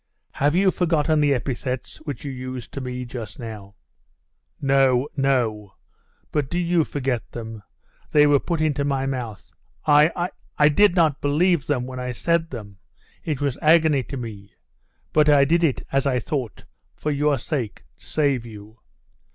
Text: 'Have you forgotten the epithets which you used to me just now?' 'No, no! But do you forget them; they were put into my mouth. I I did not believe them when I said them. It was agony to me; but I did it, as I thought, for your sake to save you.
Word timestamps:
'Have 0.31 0.55
you 0.55 0.71
forgotten 0.71 1.19
the 1.19 1.31
epithets 1.31 1.97
which 1.97 2.25
you 2.25 2.31
used 2.31 2.71
to 2.73 2.81
me 2.81 3.05
just 3.05 3.37
now?' 3.37 3.75
'No, 4.59 5.07
no! 5.15 5.75
But 6.31 6.49
do 6.49 6.57
you 6.57 6.83
forget 6.83 7.21
them; 7.33 7.61
they 8.11 8.25
were 8.25 8.39
put 8.39 8.61
into 8.61 8.83
my 8.83 9.05
mouth. 9.05 9.47
I 9.85 10.31
I 10.57 10.69
did 10.69 10.95
not 10.95 11.21
believe 11.21 11.67
them 11.67 11.85
when 11.85 11.99
I 11.99 12.13
said 12.13 12.49
them. 12.49 12.79
It 13.23 13.41
was 13.41 13.59
agony 13.61 14.01
to 14.05 14.17
me; 14.17 14.55
but 15.13 15.29
I 15.29 15.45
did 15.45 15.63
it, 15.63 15.83
as 15.91 16.07
I 16.07 16.17
thought, 16.19 16.65
for 16.95 17.11
your 17.11 17.37
sake 17.37 17.83
to 17.99 18.05
save 18.07 18.43
you. 18.43 18.79